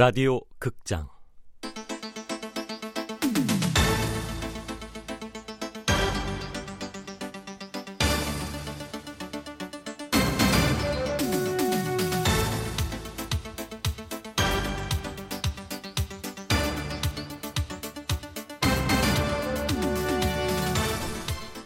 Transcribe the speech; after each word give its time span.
라디오 0.00 0.40
극장. 0.60 1.08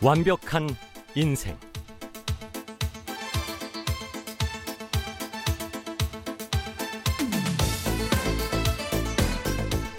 완벽한 0.01 0.69
인생 1.15 1.59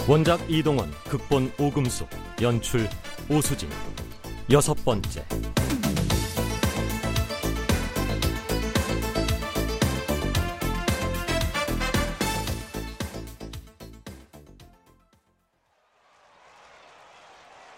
원작 0.05 0.41
이동원, 0.49 0.91
극본 1.09 1.53
오금숙, 1.57 2.09
연출 2.41 2.89
오수진 3.30 3.70
여섯 4.52 4.73
번째 4.84 5.25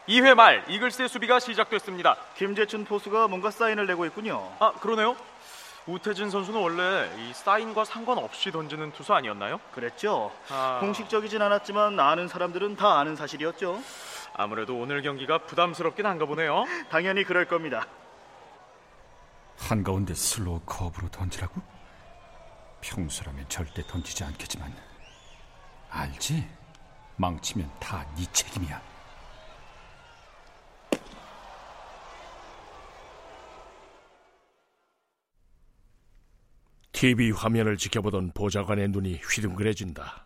이회말 0.08 0.66
이글스의 0.68 1.10
수비가 1.10 1.40
시작됐습니다. 1.40 2.16
김재춘 2.38 2.86
포수가 2.86 3.28
뭔가 3.28 3.52
사인을 3.52 3.86
내고 3.86 4.06
있군요. 4.08 4.52
아 4.60 4.72
그러네요. 4.74 5.16
우태진 5.88 6.32
선수는 6.32 6.60
원래 6.60 7.12
이 7.20 7.34
사인과 7.34 7.86
상관없이 7.86 8.52
던지는 8.52 8.92
투수 8.92 9.14
아니었나요? 9.14 9.60
그랬죠. 9.72 10.32
아. 10.50 10.80
공식적이진 10.82 11.42
않았지만 11.42 12.00
아는 12.00 12.28
사람들은 12.28 12.76
다 12.76 12.98
아는 13.00 13.16
사실이었죠. 13.16 13.82
아무래도 14.34 14.76
오늘 14.78 15.02
경기가 15.04 15.38
부담스럽긴 15.40 16.06
한가 16.08 16.26
보네요. 16.26 16.66
당연히 16.90 17.24
그럴 17.24 17.46
겁니다. 17.46 17.86
한가운데 19.60 20.14
슬로우 20.16 20.62
커브로 20.66 21.10
던지라고? 21.10 21.62
평소라면 22.82 23.48
절대 23.48 23.84
던지지 23.86 24.24
않겠지만 24.24 24.74
알지? 25.92 26.48
망치면 27.18 27.72
다 27.80 28.06
네 28.18 28.26
책임이야. 28.34 28.82
TV 36.96 37.32
화면을 37.32 37.76
지켜보던 37.76 38.32
보좌관의 38.32 38.88
눈이 38.88 39.16
휘둥그레진다. 39.18 40.26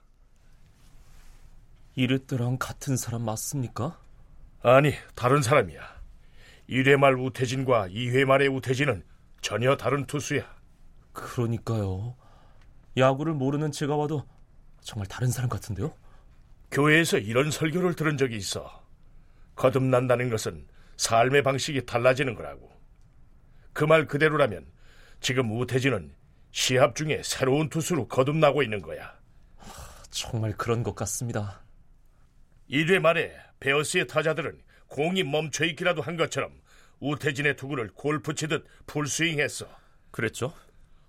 이랬더랑 1.95 2.58
같은 2.59 2.95
사람 2.95 3.23
맞습니까? 3.23 4.00
아니, 4.61 4.94
다른 5.16 5.42
사람이야. 5.42 5.81
1회 6.70 6.98
말 6.98 7.16
우태진과 7.16 7.88
2회 7.89 8.23
말의 8.26 8.50
우태진은 8.50 9.03
전혀 9.42 9.76
다른 9.78 10.06
투수야. 10.06 10.45
그러니까요. 11.11 12.16
야구를 12.95 13.33
모르는 13.33 13.72
제가 13.72 13.98
봐도 13.98 14.23
정말 14.81 15.08
다른 15.08 15.30
사람 15.31 15.50
같은데요? 15.50 15.92
교회에서 16.70 17.17
이런 17.17 17.50
설교를 17.50 17.95
들은 17.95 18.16
적이 18.16 18.38
있어. 18.38 18.83
거듭난다는 19.56 20.30
것은 20.30 20.67
삶의 20.98 21.42
방식이 21.42 21.88
달라지는 21.88 22.36
거라고. 22.36 22.70
그 23.73 23.86
말 23.86 24.06
그대로라면 24.06 24.67
지금 25.20 25.52
우태진은 25.59 26.19
시합 26.52 26.95
중에 26.95 27.22
새로운 27.23 27.70
투수로 27.70 28.08
거듭나고 28.08 28.64
있는 28.64 28.82
거야. 28.82 29.17
정말 30.10 30.54
그런 30.54 30.83
것 30.83 30.95
같습니다. 30.95 31.61
1회 32.70 32.99
말에 32.99 33.36
베어스의 33.60 34.08
타자들은 34.08 34.61
공이 34.88 35.23
멈춰 35.23 35.65
있기라도 35.65 36.02
한 36.02 36.17
것처럼 36.17 36.52
우태진의 36.99 37.55
투구를 37.55 37.92
골프 37.93 38.33
치듯 38.33 38.65
풀스윙했어. 38.88 39.67
그랬죠? 40.11 40.54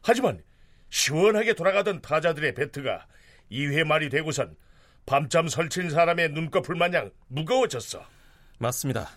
하지만 0.02 0.42
시원하게 0.90 1.54
돌아가던 1.54 2.02
타자들의 2.02 2.54
배트가 2.54 3.06
2회 3.50 3.84
말이 3.84 4.08
되고선 4.08 4.56
밤잠 5.06 5.48
설친 5.48 5.90
사람의 5.90 6.30
눈꺼풀 6.30 6.76
마냥 6.76 7.10
무거워졌어. 7.28 8.04
맞습니다. 8.58 9.08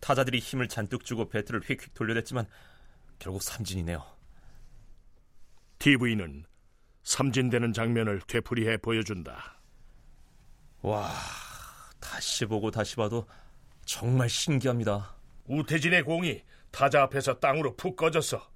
타자들이 0.00 0.38
힘을 0.38 0.68
잔뜩 0.68 1.04
주고 1.04 1.28
배트를 1.28 1.60
휙휙 1.60 1.94
돌려댔지만 1.94 2.46
결국 3.18 3.42
삼진이네요. 3.42 4.15
TV는 5.78 6.44
삼진되는 7.02 7.72
장면을 7.72 8.20
되풀이해 8.26 8.78
보여준다. 8.78 9.60
와, 10.82 11.12
다시 12.00 12.46
보고 12.46 12.70
다시 12.70 12.96
봐도 12.96 13.26
정말 13.84 14.28
신기합니다. 14.28 15.14
우태진의 15.46 16.02
공이 16.02 16.42
타자 16.70 17.02
앞에서 17.02 17.38
땅으로 17.38 17.76
푹 17.76 17.96
꺼졌어. 17.96 18.50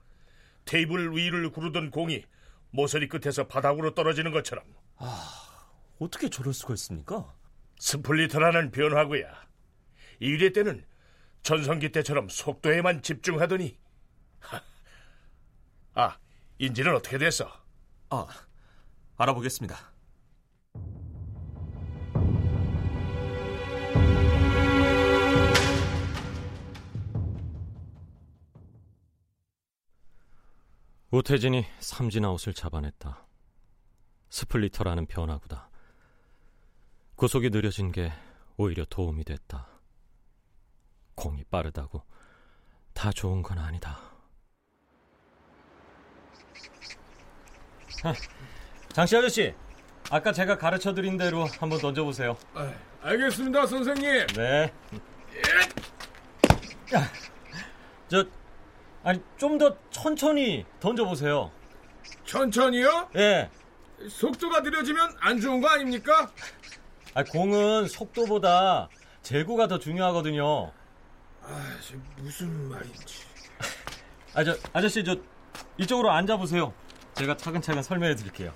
테이블 0.65 1.17
위를 1.17 1.51
구르던 1.51 1.91
공이 1.91 2.25
모서리 2.71 3.09
끝에서 3.09 3.47
바닥으로 3.47 3.95
떨어지는 3.95 4.31
것처럼 4.33 4.65
어떻게 5.99 6.29
저럴 6.29 6.53
수가 6.53 6.75
있습니까? 6.75 7.33
스플리터라는 7.79 8.71
변화구야. 8.71 9.49
1회 10.21 10.55
때는 10.55 10.85
전성기 11.43 11.91
때처럼 11.93 12.29
속도에만 12.29 13.03
집중하더니 13.03 13.79
하. 14.41 14.61
아, 15.95 16.19
인지는 16.61 16.95
어떻게 16.95 17.17
됐어? 17.17 17.51
아, 18.11 18.27
알아보겠습니다. 19.17 19.77
우태진이 31.11 31.65
삼진 31.79 32.27
아웃을 32.27 32.53
잡아냈다. 32.53 33.27
스플리터라는 34.29 35.07
변화구다. 35.07 35.71
구속이 37.17 37.49
느려진 37.49 37.91
게 37.91 38.13
오히려 38.59 38.85
도움이 38.85 39.25
됐다. 39.25 39.67
공이 41.15 41.45
빠르다고 41.45 42.03
다 42.93 43.11
좋은 43.13 43.41
건 43.43 43.59
아니다. 43.59 44.10
장씨 48.93 49.17
아저씨, 49.17 49.55
아까 50.11 50.33
제가 50.33 50.59
가르쳐 50.59 50.95
드린 50.95 51.17
대로 51.17 51.47
한번 51.59 51.79
던져 51.81 52.05
보세요. 52.05 52.37
알겠습니다, 53.03 53.67
선생님. 53.67 54.27
네. 54.37 54.73
저, 58.09 58.25
아니, 59.05 59.21
좀 59.37 59.59
더 59.59 59.77
천천히 59.91 60.65
던져 60.81 61.05
보세요. 61.05 61.51
천천히요? 62.25 63.11
예. 63.17 63.51
속도가 64.09 64.61
느려지면 64.61 65.17
안 65.21 65.41
좋은 65.41 65.61
거 65.61 65.69
아닙니까? 65.69 66.31
아, 67.15 67.23
공은 67.25 67.87
속도보다 67.89 68.89
제구가 69.23 69.69
더 69.69 69.79
중요하거든요. 69.79 70.73
아, 71.43 71.77
저 71.87 71.95
무슨 72.17 72.69
말인지. 72.69 73.25
아, 74.35 74.43
저, 74.45 74.57
아저씨, 74.73 75.05
저, 75.05 75.17
이쪽으로 75.79 76.11
앉아 76.11 76.37
보세요. 76.37 76.73
제가 77.21 77.37
차근차근 77.37 77.83
설명해 77.83 78.15
드릴게요. 78.15 78.51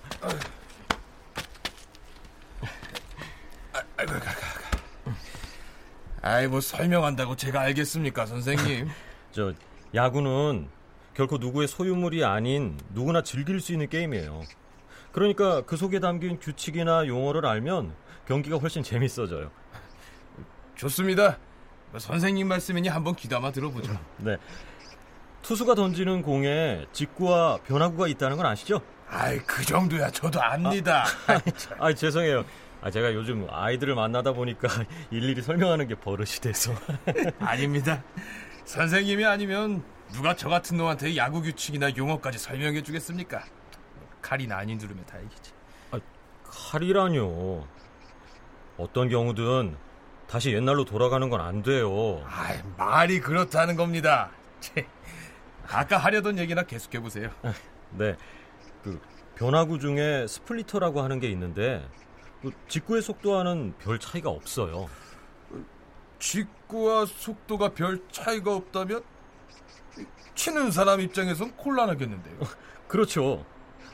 아이, 6.22 6.46
뭐 6.46 6.62
설명한다고 6.62 7.36
제가 7.36 7.60
알겠습니까, 7.60 8.24
선생님? 8.24 8.88
저, 9.32 9.52
야구는 9.94 10.70
결코 11.12 11.36
누구의 11.36 11.68
소유물이 11.68 12.24
아닌 12.24 12.80
누구나 12.88 13.22
즐길 13.22 13.60
수 13.60 13.72
있는 13.72 13.90
게임이에요. 13.90 14.40
그러니까 15.12 15.60
그 15.66 15.76
속에 15.76 16.00
담긴 16.00 16.40
규칙이나 16.40 17.06
용어를 17.06 17.44
알면 17.44 17.94
경기가 18.26 18.56
훨씬 18.56 18.82
재밌어져요. 18.82 19.50
좋습니다. 20.76 21.36
뭐 21.90 22.00
선생님 22.00 22.48
말씀이니 22.48 22.88
한번 22.88 23.14
귀담아 23.14 23.52
들어보죠. 23.52 23.92
네. 24.16 24.38
투수가 25.44 25.74
던지는 25.74 26.22
공에 26.22 26.86
직구와 26.92 27.58
변화구가 27.66 28.08
있다는 28.08 28.36
건 28.38 28.46
아시죠? 28.46 28.80
아이, 29.10 29.38
그 29.40 29.62
정도야 29.64 30.10
저도 30.10 30.42
압니다. 30.42 31.04
아, 31.78 31.92
죄송해요. 31.92 32.44
아, 32.80 32.90
제가 32.90 33.12
요즘 33.14 33.46
아이들을 33.50 33.94
만나다 33.94 34.32
보니까 34.32 34.68
일일이 35.10 35.42
설명하는 35.42 35.86
게 35.86 35.94
버릇이 35.94 36.40
돼서. 36.40 36.72
아닙니다. 37.40 38.02
선생님이 38.64 39.26
아니면 39.26 39.84
누가 40.12 40.34
저 40.34 40.48
같은 40.48 40.78
놈한테 40.78 41.14
야구 41.16 41.42
규칙이나 41.42 41.94
용어까지 41.94 42.38
설명해 42.38 42.82
주겠습니까? 42.82 43.44
칼이나 44.22 44.56
아닌 44.56 44.78
두르면 44.78 45.04
다행이지. 45.04 45.52
칼이라뇨. 46.44 47.66
어떤 48.78 49.08
경우든 49.10 49.76
다시 50.26 50.52
옛날로 50.54 50.84
돌아가는 50.86 51.28
건 51.28 51.40
안 51.42 51.62
돼요. 51.62 52.24
아이, 52.26 52.56
말이 52.78 53.20
그렇다는 53.20 53.76
겁니다. 53.76 54.30
切. 55.66 55.76
아까 55.76 55.96
하려던 55.98 56.38
얘기나 56.38 56.62
계속해 56.62 57.00
보세요. 57.00 57.30
네. 57.90 58.16
그 58.82 59.00
변화구 59.34 59.78
중에 59.78 60.26
스플리터라고 60.26 61.02
하는 61.02 61.20
게 61.20 61.28
있는데 61.30 61.86
그 62.42 62.50
직구의 62.68 63.02
속도와는 63.02 63.74
별 63.78 63.98
차이가 63.98 64.30
없어요. 64.30 64.88
직구와 66.18 67.06
속도가 67.06 67.70
별 67.70 68.00
차이가 68.10 68.54
없다면 68.54 69.02
치는 70.34 70.70
사람 70.70 71.00
입장에선 71.00 71.56
곤란하겠는데요. 71.56 72.38
그렇죠. 72.88 73.44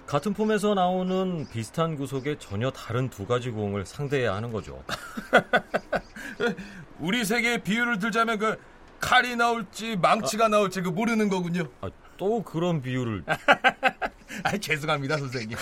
같은 0.07 0.35
폼에서 0.35 0.75
나오는 0.75 1.47
비슷한 1.51 1.97
구속의 1.97 2.39
전혀 2.41 2.71
다른 2.71 3.09
두 3.09 3.27
가지 3.27 3.51
공을 3.51 3.87
상대해야 3.87 4.35
하는 4.35 4.51
거죠. 4.51 4.83
우리 6.99 7.25
세계의 7.25 7.63
비유를 7.63 7.99
들자면 7.99 8.39
그 8.39 8.59
칼이 9.01 9.37
나올지 9.37 9.97
망치가 9.97 10.49
나올지 10.49 10.83
그 10.83 10.91
모르는 10.91 11.29
거군요. 11.29 11.69
아, 11.81 11.91
또 12.17 12.43
그런 12.43 12.83
비유를 12.83 13.25
아, 14.45 14.57
죄송합니다, 14.59 15.17
선생님. 15.17 15.57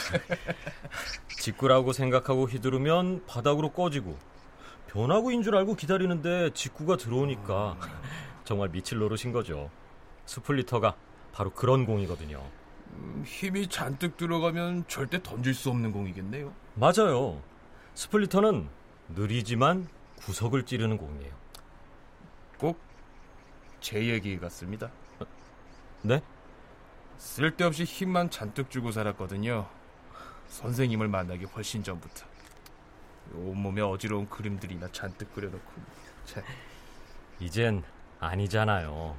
직구라고 1.39 1.93
생각하고 1.93 2.47
휘두르면 2.47 3.25
바닥으로 3.27 3.71
꺼지고 3.71 4.19
변화구인 4.89 5.43
줄 5.43 5.57
알고 5.57 5.77
기다리는데 5.77 6.51
직구가 6.53 6.97
들어오니까 6.97 7.77
정말 8.45 8.69
미칠 8.71 8.99
노릇인 8.99 9.33
거죠. 9.33 9.71
스플리터가 10.27 10.97
바로 11.33 11.51
그런 11.51 11.87
공이거든요. 11.87 12.43
음, 12.95 13.23
힘이 13.27 13.69
잔뜩 13.69 14.17
들어가면 14.17 14.85
절대 14.89 15.23
던질 15.23 15.55
수 15.55 15.71
없는 15.71 15.93
공이겠네요. 15.93 16.53
맞아요. 16.75 17.41
스플리터는 17.95 18.69
느리지만 19.15 19.87
구석을 20.17 20.65
찌르는 20.65 20.99
공이에요. 20.99 21.33
꼭 22.59 22.88
제 23.81 24.07
얘기 24.07 24.39
같습니다. 24.39 24.91
네? 26.03 26.21
쓸데없이 27.17 27.85
힘만 27.85 28.31
잔뜩 28.31 28.71
주고 28.71 28.93
살았거든요. 28.93 29.69
선생님을 30.49 31.09
만나기 31.09 31.45
훨씬 31.45 31.83
전부터. 31.83 32.27
온몸에 33.35 33.83
어지러운 33.83 34.29
그림들이나 34.29 34.89
잔뜩 34.93 35.33
그려놓고. 35.35 35.73
참, 36.25 36.43
이젠 37.41 37.83
아니잖아요. 38.21 39.17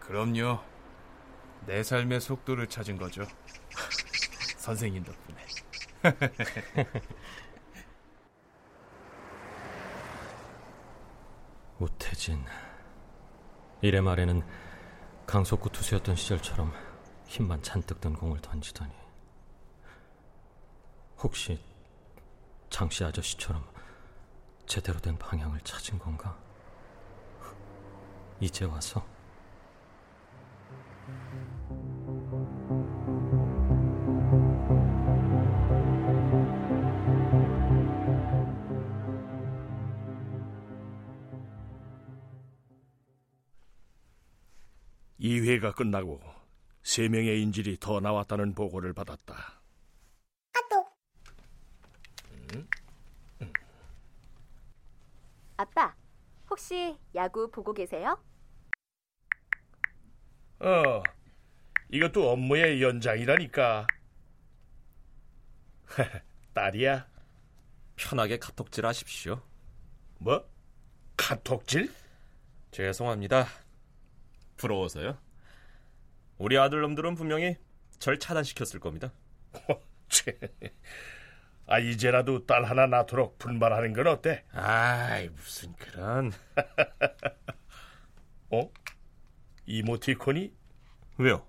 그럼요. 0.00 0.58
내 1.66 1.82
삶의 1.82 2.20
속도를 2.20 2.68
찾은 2.68 2.98
거죠. 2.98 3.26
선생님 4.58 5.04
덕분에. 5.04 5.46
우태진. 11.78 12.44
이래 13.80 14.00
말에는 14.00 14.42
강속구 15.26 15.70
투수였던 15.70 16.16
시절처럼 16.16 16.72
힘만 17.26 17.62
잔뜩 17.62 18.00
든 18.00 18.14
공을 18.14 18.40
던지더니 18.40 18.92
혹시 21.18 21.60
장씨 22.70 23.04
아저씨처럼 23.04 23.64
제대로 24.66 24.98
된 24.98 25.16
방향을 25.18 25.60
찾은 25.60 25.98
건가? 25.98 26.36
이제 28.40 28.64
와서 28.64 29.04
이회가 45.64 45.72
끝나고 45.72 46.20
세 46.82 47.08
명의 47.08 47.40
인질이 47.40 47.78
더 47.80 47.98
나왔다는 47.98 48.54
보고를 48.54 48.92
받았다. 48.92 49.62
아빠, 55.56 55.94
혹시 56.50 56.98
야구 57.14 57.50
보고 57.50 57.72
계세요? 57.72 58.22
어, 60.58 61.02
이것도 61.88 62.30
업무의 62.30 62.82
연장이라니까. 62.82 63.86
딸이야? 66.52 67.08
편하게 67.96 68.38
카톡질 68.38 68.84
하십시오. 68.84 69.40
뭐? 70.18 70.44
카톡질? 71.16 71.90
죄송합니다. 72.72 73.46
부러워서요. 74.56 75.23
우리 76.38 76.58
아들놈들은 76.58 77.14
분명히 77.14 77.56
절 77.98 78.18
차단시켰을 78.18 78.80
겁니다. 78.80 79.12
切.아 80.08 81.78
이제라도 81.78 82.44
딸 82.46 82.64
하나 82.64 82.86
낳도록 82.86 83.38
분발하는 83.38 83.92
건 83.92 84.06
어때? 84.08 84.44
아이, 84.52 85.28
무슨 85.28 85.72
그런. 85.74 86.32
어? 88.50 88.70
이모티콘이? 89.66 90.52
왜요? 91.18 91.46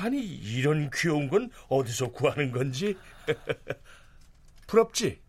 아니 0.00 0.20
이런 0.24 0.90
귀여운 0.92 1.28
건 1.28 1.50
어디서 1.68 2.10
구하는 2.12 2.50
건지 2.50 2.96
부럽지? 4.66 5.20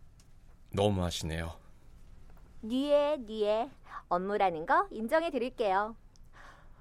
너무하시네요. 0.72 1.56
니에, 2.64 3.16
니에. 3.18 3.70
업무라는 4.08 4.66
거 4.66 4.86
인정해 4.90 5.30
드릴게요. 5.30 5.96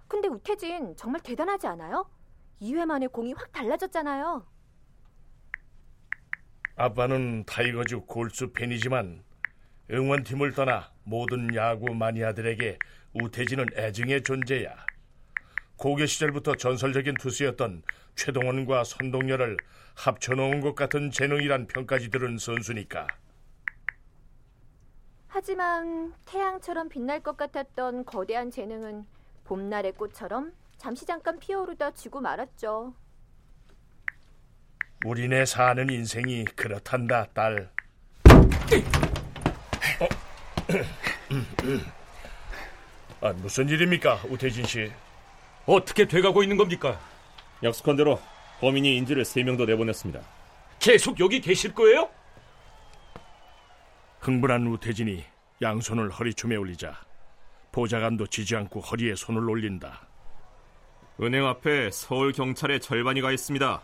근데 0.08 0.28
우태진 0.28 0.96
정말 0.96 1.22
대단하지 1.22 1.68
않아요? 1.68 2.10
2회 2.62 2.86
만에 2.86 3.08
공이 3.08 3.34
확 3.34 3.52
달라졌잖아요. 3.52 4.46
아빠는 6.78 7.46
타이거즈 7.46 8.02
골수 8.02 8.52
팬이지만 8.54 9.24
응원팀을 9.92 10.54
떠나 10.54 10.92
모든 11.04 11.54
야구 11.56 11.94
마니아들에게 11.94 12.78
우태진은 13.14 13.68
애증의 13.76 14.24
존재야. 14.24 14.76
고교 15.78 16.06
시절부터 16.06 16.56
전설적인 16.56 17.16
투수였던 17.16 17.84
최동원과 18.16 18.84
선동열을 18.84 19.58
합쳐놓은 19.96 20.62
것 20.62 20.76
같은 20.76 21.12
재능이란 21.12 21.68
평까지 21.68 22.10
들은 22.10 22.38
선수니까. 22.38 23.08
하지만 25.28 26.14
태양처럼 26.26 26.90
빛날 26.90 27.22
것 27.22 27.36
같았던 27.36 28.06
거대한 28.06 28.52
재능은 28.52 29.06
봄날의 29.46 29.94
꽃처럼 29.94 30.54
잠시 30.78 31.06
잠깐 31.06 31.40
피어오르다 31.40 31.92
지고 31.92 32.20
말았죠. 32.20 32.94
우리네 35.06 35.46
사는 35.46 35.90
인생이 35.90 36.46
그렇단다, 36.46 37.28
딸. 37.34 37.72
어? 40.00 40.08
아, 43.22 43.34
무슨 43.34 43.70
일입니까, 43.70 44.22
우태진 44.30 44.66
씨? 44.66 44.92
어떻게 45.66 46.08
돼가고 46.08 46.44
있는 46.44 46.58
겁니까? 46.58 47.00
약속한 47.64 47.96
대로 47.96 48.20
범인이 48.60 48.98
인질을 48.98 49.24
3명 49.24 49.58
더 49.58 49.66
내보냈습니다. 49.66 50.22
계속 50.80 51.20
여기 51.20 51.40
계실 51.40 51.74
거예요? 51.74 52.10
흥분한 54.20 54.66
우태진이 54.68 55.24
양손을 55.62 56.10
허리춤에 56.10 56.56
올리자 56.56 56.96
보좌관도 57.80 58.28
지지 58.28 58.56
않고 58.56 58.80
허리에 58.80 59.16
손을 59.16 59.50
올린다. 59.50 60.08
은행 61.22 61.46
앞에 61.46 61.92
서울 61.92 62.32
경찰의 62.32 62.80
절반이 62.80 63.20
가 63.20 63.34
있습니다. 63.34 63.82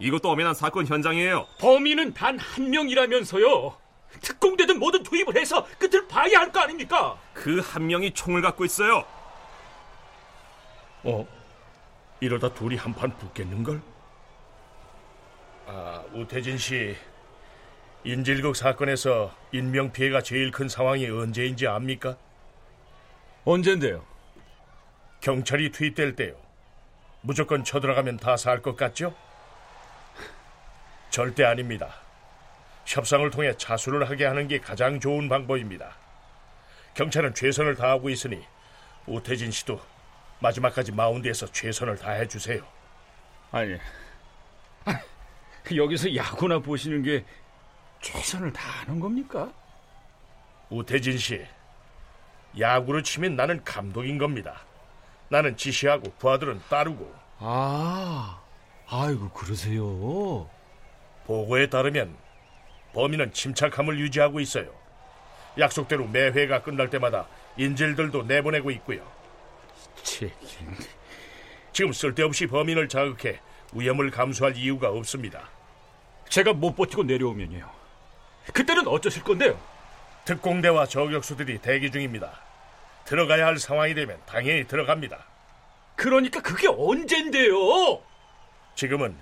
이것도 0.00 0.28
엄연한 0.30 0.54
사건 0.54 0.86
현장이에요. 0.86 1.46
범인은 1.60 2.14
단 2.14 2.36
한 2.38 2.68
명이라면서요. 2.70 3.76
특공대든 4.22 4.78
뭐든 4.80 5.04
투입을 5.04 5.36
해서 5.36 5.64
끝을 5.78 6.08
봐야 6.08 6.40
할 6.40 6.50
거 6.50 6.60
아닙니까? 6.60 7.16
그 7.32 7.60
한 7.60 7.86
명이 7.86 8.12
총을 8.12 8.42
갖고 8.42 8.64
있어요. 8.64 9.04
어? 11.04 11.24
이러다 12.20 12.52
둘이 12.54 12.74
한판 12.76 13.16
붙겠는걸? 13.18 13.80
아, 15.68 16.02
우태진 16.12 16.58
씨. 16.58 16.96
인질극 18.02 18.56
사건에서 18.56 19.32
인명 19.52 19.92
피해가 19.92 20.22
제일 20.22 20.50
큰 20.50 20.68
상황이 20.68 21.06
언제인지 21.08 21.68
압니까? 21.68 22.16
언젠데요? 23.50 24.04
경찰이 25.22 25.72
투입될 25.72 26.16
때요. 26.16 26.34
무조건 27.22 27.64
쳐들어가면 27.64 28.18
다 28.18 28.36
살 28.36 28.60
것 28.60 28.76
같죠? 28.76 29.16
절대 31.08 31.44
아닙니다. 31.44 31.94
협상을 32.84 33.30
통해 33.30 33.56
차수를 33.56 34.10
하게 34.10 34.26
하는 34.26 34.48
게 34.48 34.58
가장 34.60 35.00
좋은 35.00 35.30
방법입니다. 35.30 35.96
경찰은 36.92 37.32
최선을 37.32 37.74
다하고 37.74 38.10
있으니 38.10 38.44
우태진 39.06 39.50
씨도 39.50 39.80
마지막까지 40.40 40.92
마운드에서 40.92 41.46
최선을 41.50 41.96
다해 41.96 42.28
주세요. 42.28 42.60
아니, 43.50 43.78
아, 44.84 45.00
여기서 45.74 46.14
야구나 46.14 46.58
보시는 46.58 47.02
게 47.02 47.24
최선을 48.02 48.52
다하는 48.52 49.00
겁니까? 49.00 49.50
우태진 50.68 51.16
씨, 51.16 51.46
야구를 52.58 53.02
치면 53.02 53.36
나는 53.36 53.62
감독인 53.64 54.18
겁니다. 54.18 54.62
나는 55.28 55.56
지시하고 55.56 56.12
부하들은 56.18 56.62
따르고 56.68 57.14
아, 57.38 58.40
아이고 58.88 59.28
그러세요. 59.30 60.48
보고에 61.26 61.68
따르면 61.68 62.16
범인은 62.94 63.32
침착함을 63.32 63.98
유지하고 63.98 64.40
있어요. 64.40 64.70
약속대로 65.58 66.06
매 66.06 66.28
회가 66.28 66.62
끝날 66.62 66.88
때마다 66.88 67.26
인질들도 67.56 68.24
내보내고 68.24 68.70
있고요. 68.72 69.06
지금 71.72 71.92
쓸데없이 71.92 72.46
범인을 72.46 72.88
자극해 72.88 73.40
위험을 73.72 74.10
감수할 74.10 74.56
이유가 74.56 74.88
없습니다. 74.88 75.48
제가 76.28 76.54
못 76.54 76.74
버티고 76.74 77.04
내려오면요. 77.04 77.70
그때는 78.52 78.86
어쩌실 78.88 79.22
건데요? 79.22 79.60
특공대와 80.24 80.86
저격수들이 80.86 81.58
대기 81.58 81.90
중입니다. 81.90 82.47
들어가야 83.08 83.46
할 83.46 83.58
상황이 83.58 83.94
되면 83.94 84.20
당연히 84.26 84.66
들어갑니다. 84.66 85.24
그러니까 85.96 86.42
그게 86.42 86.68
언젠데요? 86.68 88.02
지금은 88.74 89.16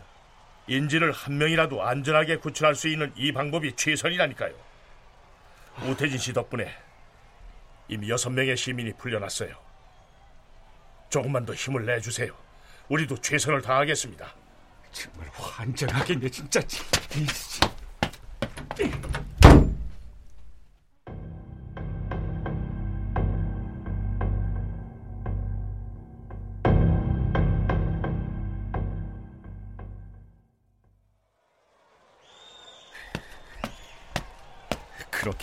인질을 0.66 1.12
한 1.12 1.38
명이라도 1.38 1.80
안전하게 1.84 2.38
구출할 2.38 2.74
수 2.74 2.88
있는 2.88 3.12
이 3.14 3.30
방법이 3.30 3.76
최선이라니까요. 3.76 4.52
우태진 5.84 6.18
씨 6.18 6.32
덕분에 6.32 6.76
이미 7.86 8.10
여섯 8.10 8.30
명의 8.30 8.56
시민이 8.56 8.94
풀려났어요. 8.94 9.54
조금만 11.08 11.46
더 11.46 11.54
힘을 11.54 11.86
내주세요. 11.86 12.32
우리도 12.88 13.18
최선을 13.18 13.62
다하겠습니다. 13.62 14.34
정말 14.90 15.30
환장하겠네 15.32 16.28
진짜. 16.28 16.60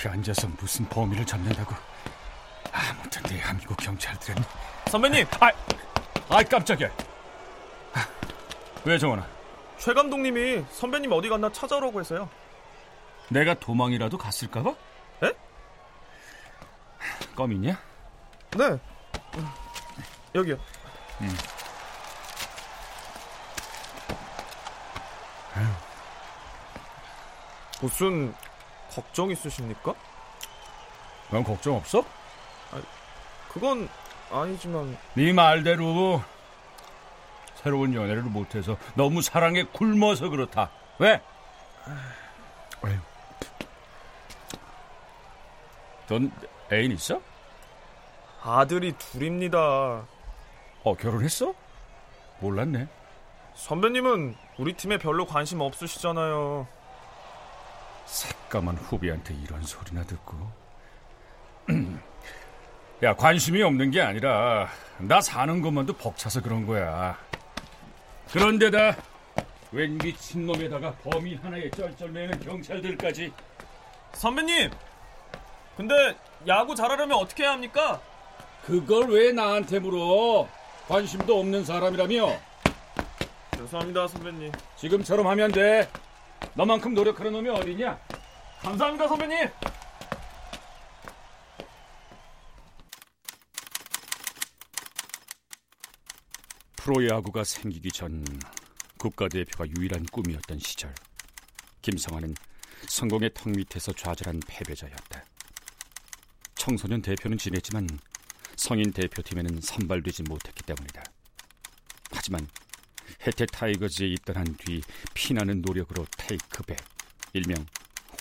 그렇게 0.04 0.10
앉아서 0.10 0.50
무슨 0.60 0.86
범인을 0.90 1.26
잡는다고? 1.26 1.74
아무튼 2.74 3.24
대한민국 3.24 3.78
경찰들은 3.78 4.44
선배님, 4.88 5.26
아, 5.40 5.50
아 6.28 6.44
깜짝이야. 6.44 6.90
아, 7.94 8.08
왜 8.84 8.98
정원아? 8.98 9.26
최 9.78 9.94
감독님이 9.94 10.66
선배님 10.72 11.10
어디 11.14 11.30
갔나 11.30 11.50
찾아오라고 11.50 12.02
해서요. 12.02 12.30
내가 13.30 13.54
도망이라도 13.54 14.18
갔을까봐? 14.18 14.76
에? 15.24 15.32
껌 17.34 17.54
있냐? 17.54 17.80
네. 18.58 18.66
음, 19.38 19.50
여기요. 20.36 20.58
무슨 27.82 28.34
걱정 28.94 29.32
있으십니까? 29.32 29.94
넌 31.32 31.44
걱정 31.44 31.76
없어? 31.76 32.04
그건 33.50 33.90
아니지만 34.32 34.98
네 35.14 35.32
말대로 35.34 36.22
새로운 37.56 37.94
연애를 37.94 38.24
못해서 38.24 38.78
너무 38.96 39.22
사랑에 39.22 39.64
굶어서 39.64 40.30
그렇다. 40.30 40.70
왜? 41.00 41.22
에휴. 42.86 43.00
넌 46.08 46.32
애인 46.72 46.92
있어? 46.92 47.22
아들이 48.44 48.92
둘입니다. 48.98 49.58
어 50.84 50.96
결혼했어? 51.00 51.54
몰랐네. 52.40 52.88
선배님은 53.56 54.36
우리 54.58 54.74
팀에 54.74 54.98
별로 54.98 55.26
관심 55.26 55.62
없으시잖아요. 55.62 56.68
새까만 58.14 58.78
후배한테 58.78 59.34
이런 59.34 59.64
소리나 59.64 60.04
듣고. 60.04 60.38
야 63.04 63.16
관심이 63.16 63.62
없는 63.64 63.92
게 63.92 64.02
아니라 64.02 64.70
나 65.00 65.20
사는 65.20 65.62
것만도 65.62 65.94
벅차서 65.94 66.42
그런 66.42 66.66
거야. 66.66 67.18
그런데다 68.32 68.96
웬 69.72 69.98
미친놈에다가 69.98 70.94
범인 71.04 71.38
하나에 71.40 71.70
쩔쩔매는 71.72 72.40
경찰들까지 72.40 73.34
선배님! 74.14 74.70
근데 75.76 76.16
야구 76.48 76.76
잘하려면 76.76 77.18
어떻게 77.18 77.44
해야 77.44 77.54
합니까? 77.54 78.00
그걸 78.64 79.10
왜 79.10 79.32
나한테 79.32 79.80
물어? 79.80 80.48
관심도 80.88 81.40
없는 81.40 81.66
사람이라며 81.66 82.40
죄송합니다, 83.58 84.08
선배님. 84.08 84.52
지금처럼 84.78 85.26
하면 85.28 85.52
돼. 85.52 85.90
너만큼 86.56 86.94
노력하는 86.94 87.32
놈이 87.32 87.50
어디냐? 87.50 88.00
감사합니다, 88.62 89.08
선배님! 89.08 89.50
프로야구가 96.76 97.44
생기기 97.44 97.92
전 97.92 98.24
국가대표가 99.00 99.66
유일한 99.78 100.06
꿈이었던 100.06 100.60
시절 100.60 100.94
김성환은 101.82 102.36
성공의 102.88 103.32
턱 103.34 103.50
밑에서 103.50 103.94
좌절한 103.94 104.42
패배자였다. 104.46 105.24
청소년 106.56 107.02
대표는 107.02 107.38
지냈지만 107.38 107.88
성인 108.58 108.92
대표팀에는 108.92 109.62
선발되지 109.62 110.24
못했기 110.24 110.64
때문이다. 110.64 111.04
하지만 112.12 112.48
혜태 113.26 113.46
타이거즈에 113.46 114.08
입단한 114.08 114.58
뒤 114.58 114.82
피나는 115.14 115.62
노력으로 115.62 116.06
테이크백, 116.18 116.78
일명 117.32 117.66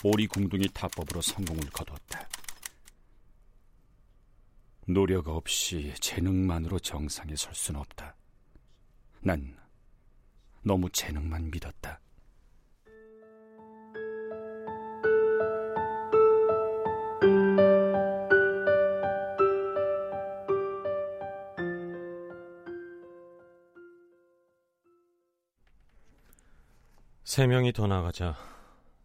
오리궁둥이 0.04 0.68
타법으로 0.72 1.20
성공을 1.20 1.70
거두었다. 1.70 2.28
노력 4.86 5.28
없이 5.28 5.92
재능만으로 6.00 6.78
정상에 6.78 7.34
설 7.34 7.54
수는 7.54 7.80
없다. 7.80 8.14
난 9.20 9.56
너무 10.62 10.88
재능만 10.90 11.50
믿었다. 11.50 12.00
세 27.32 27.46
명이 27.46 27.72
더 27.72 27.86
나가자 27.86 28.36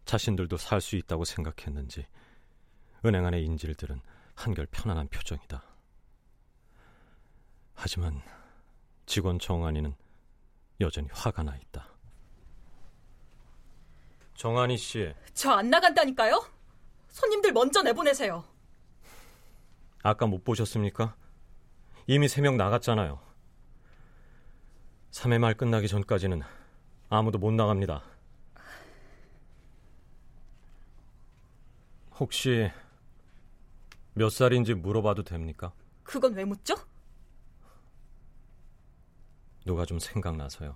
자신들도 0.04 0.58
살 0.58 0.82
수 0.82 0.98
있다고 0.98 1.24
생각했는지 1.24 2.06
은행 3.06 3.26
안의 3.26 3.46
인질들은 3.46 4.02
한결 4.36 4.66
편안한 4.66 5.08
표정이다. 5.08 5.64
하지만 7.74 8.22
직원 9.06 9.40
정한이는 9.40 9.96
여전히 10.82 11.08
화가 11.14 11.44
나 11.44 11.56
있다. 11.56 11.88
정한이 14.36 14.76
씨, 14.78 15.14
저 15.34 15.54
안 15.54 15.70
나간다니까요? 15.70 16.46
손님들 17.08 17.54
먼저 17.54 17.82
내보내세요. 17.82 18.44
아까 20.04 20.28
못 20.28 20.44
보셨습니까? 20.44 21.16
이미 22.08 22.28
세 22.28 22.42
명 22.42 22.58
나갔잖아요. 22.58 23.22
3회 25.12 25.40
말 25.40 25.54
끝나기 25.54 25.88
전까지는 25.88 26.42
아무도 27.08 27.38
못 27.40 27.52
나갑니다. 27.54 28.17
혹시 32.20 32.72
몇 34.14 34.30
살인지 34.30 34.74
물어봐도 34.74 35.24
됩니까? 35.24 35.72
그건 36.04 36.34
왜 36.34 36.46
묻죠? 36.46 36.76
누가 39.66 39.86
좀 39.86 40.00
생각나서요. 40.00 40.76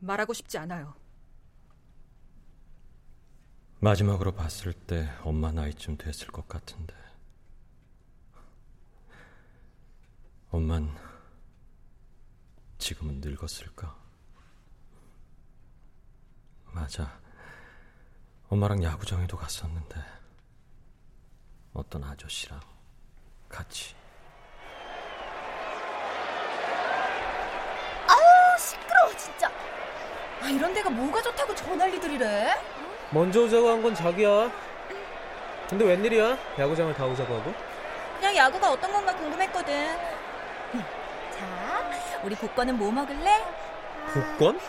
말하고 0.00 0.32
싶지 0.32 0.56
않아요. 0.58 0.94
마지막으로 3.80 4.32
봤을 4.32 4.72
때 4.72 5.10
엄마 5.22 5.50
나이쯤 5.52 5.96
됐을 5.98 6.28
것 6.28 6.48
같은데. 6.48 6.94
엄만 10.50 10.96
지금은 12.78 13.20
늙었을까? 13.20 13.96
맞아. 16.72 17.21
엄마랑 18.52 18.82
야구장에도 18.82 19.38
갔었는데 19.38 19.96
어떤 21.72 22.04
아저씨랑 22.04 22.60
같이. 23.48 23.94
아우 28.06 28.58
시끄러워 28.58 29.16
진짜. 29.16 29.50
아 30.42 30.48
이런 30.50 30.74
데가 30.74 30.90
뭐가 30.90 31.22
좋다고 31.22 31.54
저 31.54 31.74
난리들이래? 31.74 32.54
먼저 33.10 33.40
오자고 33.44 33.70
한 33.70 33.82
건 33.82 33.94
자기야. 33.94 34.52
근데 35.70 35.86
웬일이야? 35.86 36.36
야구장을 36.58 36.92
다 36.94 37.06
오자고 37.06 37.34
하고? 37.34 37.54
그냥 38.18 38.36
야구가 38.36 38.72
어떤 38.72 38.92
건가 38.92 39.16
궁금했거든. 39.16 39.96
자, 41.32 42.20
우리 42.22 42.34
복권은 42.34 42.76
뭐 42.76 42.92
먹을래? 42.92 43.42
복권? 44.12 44.60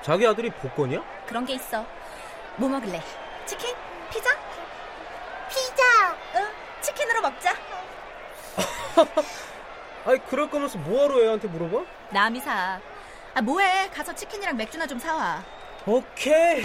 자기 0.00 0.24
아들이 0.28 0.48
복권이야? 0.50 1.02
그런 1.26 1.44
게 1.44 1.54
있어. 1.54 1.84
뭐 2.56 2.68
먹을래? 2.68 3.02
치킨? 3.46 3.74
피자? 4.10 4.30
피자. 5.48 6.16
응, 6.36 6.46
치킨으로 6.80 7.20
먹자. 7.22 7.54
아이 10.06 10.18
그럴 10.18 10.48
거면서 10.48 10.78
뭐하러 10.78 11.22
애한테 11.22 11.48
물어봐? 11.48 11.84
남이 12.10 12.40
사. 12.40 12.78
아, 13.34 13.42
뭐해? 13.42 13.90
가서 13.90 14.14
치킨이랑 14.14 14.56
맥주나 14.56 14.86
좀 14.86 14.98
사와. 14.98 15.42
오케이. 15.86 16.62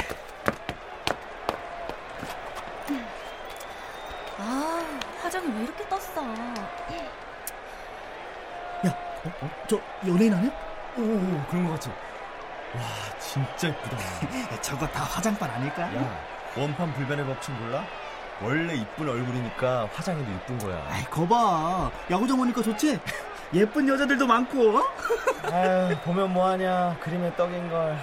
아, 4.38 5.00
화장이 5.22 5.48
왜 5.58 5.64
이렇게 5.64 5.88
떴어? 5.90 6.24
저 9.68 9.80
연예인 10.08 10.34
아니야? 10.34 10.52
오, 10.98 11.02
그런 11.50 11.66
거 11.66 11.72
같지? 11.74 11.90
와, 12.76 12.82
진짜 13.20 13.68
이쁘다. 13.68 13.98
저거 14.62 14.88
다 14.88 15.04
화장판 15.04 15.50
아닐까? 15.50 15.84
야, 15.96 16.20
원판 16.56 16.94
불변의 16.94 17.26
법칙 17.26 17.54
몰라? 17.56 17.84
원래 18.42 18.74
이쁜 18.76 19.10
얼굴이니까 19.10 19.90
화장해도 19.94 20.32
이쁜 20.32 20.58
거야. 20.60 20.82
아이 20.90 21.04
거봐 21.06 21.92
야구장 22.10 22.40
오니까 22.40 22.62
좋지? 22.62 23.00
예쁜 23.54 23.88
여자들도 23.88 24.26
많고 24.28 24.78
어? 24.78 24.84
아유, 25.52 25.96
보면 26.04 26.32
뭐하냐. 26.34 26.98
그림의 27.02 27.36
떡인걸. 27.36 27.98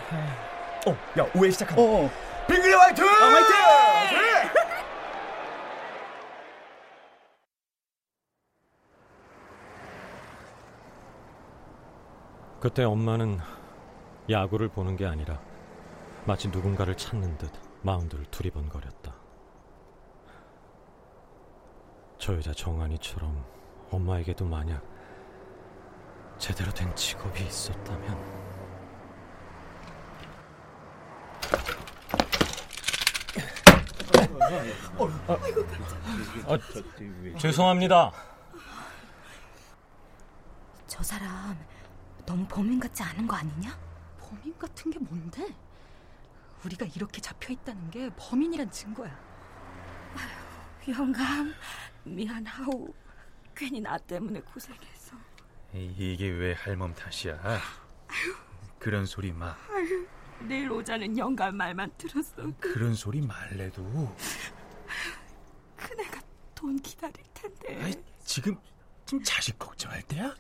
어, 0.87 0.91
야, 1.19 1.27
오해 1.35 1.51
시작한다. 1.51 1.81
어. 1.81 2.11
빙글리 2.49 2.75
화이팅! 2.75 3.05
아, 3.09 3.11
화이팅! 3.11 3.57
그때 12.61 12.85
엄마는 12.85 13.39
야구를 14.29 14.69
보는 14.69 14.97
게 14.97 15.07
아니라 15.07 15.41
마치 16.25 16.49
누군가를 16.49 16.97
찾는 16.97 17.39
듯 17.39 17.53
마운드를 17.83 18.25
두리번거렸다. 18.27 19.15
저 22.19 22.35
여자 22.35 22.53
정한이처럼 22.53 23.45
엄마에게도 23.91 24.45
만약 24.45 24.83
제대로 26.39 26.73
된 26.73 26.95
직업이 26.97 27.45
있었다면 27.45 28.47
아, 36.49 36.59
죄송합니다. 37.39 38.13
저 40.87 41.03
사람 41.03 41.57
너무 42.25 42.45
범인 42.49 42.81
같지 42.81 43.03
않은 43.03 43.27
거 43.27 43.37
아니냐? 43.37 43.86
범인 44.29 44.59
같은 44.59 44.91
게 44.91 44.99
뭔데? 44.99 45.55
우리가 46.65 46.85
이렇게 46.97 47.21
잡혀 47.21 47.53
있다는 47.53 47.91
게 47.91 48.11
범인이란 48.17 48.71
증거야. 48.71 49.17
영감, 50.89 51.55
미안하오. 52.05 52.93
괜히 53.55 53.81
나 53.81 53.97
때문에 53.99 54.41
고생했어. 54.41 55.17
이게 55.73 56.29
왜 56.29 56.55
할멈 56.55 56.95
탓이야? 56.95 57.61
그런 58.79 59.07
소리 59.07 59.33
마. 59.33 59.57
아유, 59.71 60.07
내일 60.41 60.71
오자는 60.71 61.17
영감 61.19 61.57
말만 61.57 61.93
들었어. 61.97 62.53
그런 62.61 62.95
소리 62.95 63.21
말래도. 63.21 63.83
큰애가 65.77 66.21
돈 66.55 66.77
기다릴 66.81 67.15
텐데. 67.35 67.83
아이, 67.83 67.95
지금 68.25 68.57
지금 69.05 69.23
자식 69.23 69.59
걱정할 69.59 70.03
때야? 70.03 70.35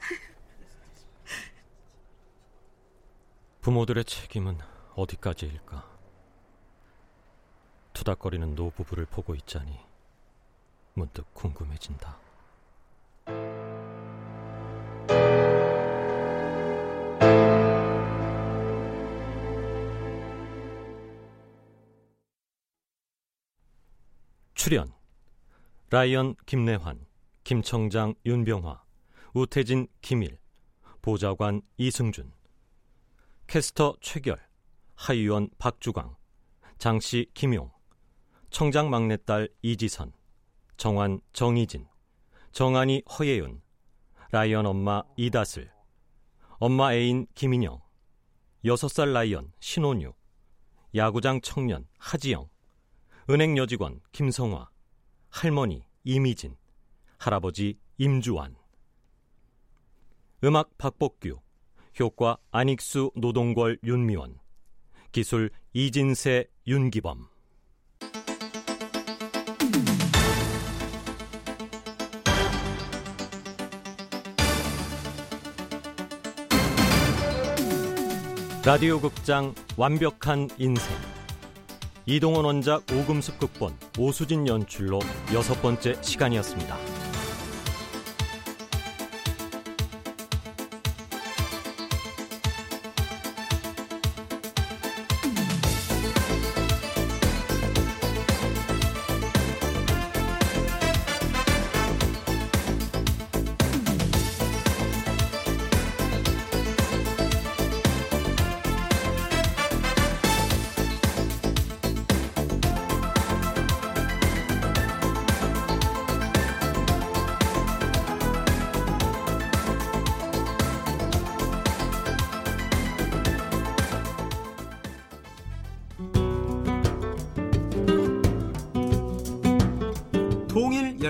부모들의 3.66 4.04
책임은 4.04 4.58
어디까지일까? 4.94 5.90
투닥거리는 7.94 8.54
노부부를 8.54 9.06
보고 9.06 9.34
있자니 9.34 9.76
문득 10.94 11.26
궁금해진다. 11.34 12.16
출연 24.54 24.92
라이언 25.90 26.36
김래환, 26.46 27.04
김청장 27.42 28.14
윤병화, 28.24 28.84
우태진 29.34 29.88
김일, 30.02 30.38
보좌관 31.02 31.62
이승준, 31.78 32.30
캐스터 33.46 33.96
최결, 34.00 34.44
하의원 34.96 35.48
박주광, 35.58 36.16
장씨 36.78 37.30
김용, 37.32 37.70
청장 38.50 38.90
막내딸 38.90 39.48
이지선, 39.62 40.12
정환 40.76 41.20
정희진, 41.32 41.86
정한이 42.50 43.04
허예윤, 43.08 43.62
라이언 44.32 44.66
엄마 44.66 45.04
이다슬, 45.16 45.72
엄마 46.58 46.92
애인 46.92 47.28
김인영, 47.34 47.80
여섯 48.64 48.88
살 48.88 49.12
라이언 49.12 49.52
신혼유, 49.60 50.12
야구장 50.96 51.40
청년 51.40 51.86
하지영, 51.98 52.48
은행 53.30 53.56
여직원 53.56 54.00
김성화, 54.10 54.68
할머니 55.30 55.86
이미진, 56.02 56.56
할아버지 57.18 57.78
임주환. 57.98 58.56
음악 60.42 60.76
박복규, 60.78 61.45
효과 61.98 62.36
안익수 62.50 63.12
노동걸 63.16 63.78
윤미원, 63.84 64.38
기술 65.12 65.50
이진세 65.72 66.46
윤기범. 66.66 67.28
라디오 78.64 79.00
극장 79.00 79.54
완벽한 79.76 80.48
인생 80.58 80.96
이동원 82.04 82.44
원작 82.44 82.82
오금숙 82.92 83.38
극본 83.38 83.76
오수진 83.96 84.48
연출로 84.48 84.98
여섯 85.32 85.62
번째 85.62 86.02
시간이었습니다. 86.02 86.95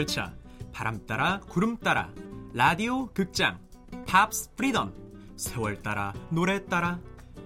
열차, 0.06 0.32
바람 0.72 1.04
따라 1.04 1.40
구름 1.48 1.76
따라, 1.78 2.12
라디오 2.54 3.06
극장, 3.06 3.58
팝스 4.06 4.54
프리덤, 4.54 4.94
세월 5.34 5.82
따라 5.82 6.14
노래 6.30 6.64
따라, 6.64 7.00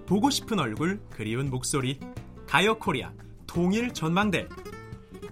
보고 0.04 0.28
싶은 0.28 0.58
얼굴 0.58 1.00
그리운 1.08 1.48
목소리, 1.48 1.98
가요 2.46 2.78
코리아, 2.78 3.12
통일 3.46 3.94
전망대. 3.94 4.46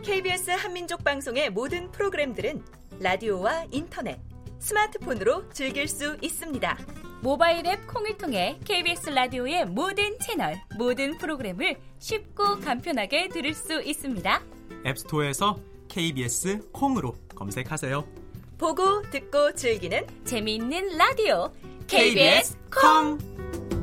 KBS 0.02 0.52
한민족 0.52 1.04
방송의 1.04 1.50
모든 1.50 1.90
프로그램들은 1.90 2.64
라디오와 2.98 3.66
인터넷, 3.72 4.18
스마트폰으로 4.58 5.50
즐길 5.50 5.86
수 5.86 6.16
있습니다. 6.22 6.78
모바일 7.20 7.66
앱 7.66 7.86
콩을 7.88 8.16
통해 8.16 8.58
KBS 8.64 9.10
라디오의 9.10 9.66
모든 9.66 10.18
채널, 10.18 10.54
모든 10.78 11.18
프로그램을 11.18 11.76
쉽고 11.98 12.60
간편하게 12.60 13.28
들을 13.28 13.52
수 13.52 13.82
있습니다. 13.82 14.40
앱스토어에서 14.86 15.77
KBS 15.88 16.70
콩으로 16.72 17.14
검색하세요. 17.34 18.04
보고 18.58 19.02
듣고 19.10 19.54
즐기는 19.54 20.06
재미있는 20.24 20.96
라디오 20.96 21.52
KBS 21.86 22.56
콩. 22.70 23.77